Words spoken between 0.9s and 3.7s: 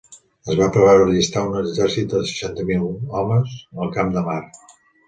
allistar un exèrcit de seixanta mil homes